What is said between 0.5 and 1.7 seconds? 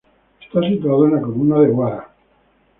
situado en la Comuna de